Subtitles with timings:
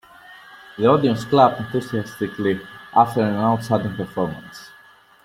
[0.79, 2.59] The audience clapped enthusiastically
[2.95, 4.71] after an outstanding performance.